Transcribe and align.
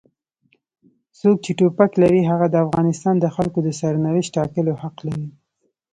څوک 1.19 1.37
چې 1.45 1.51
ټوپک 1.57 1.91
لري 2.03 2.21
هغه 2.31 2.47
د 2.49 2.55
افغانستان 2.65 3.15
د 3.19 3.25
خلکو 3.35 3.59
د 3.63 3.69
سرنوشت 3.79 4.31
ټاکلو 4.37 4.73
حق 4.81 4.95
لري. 5.07 5.27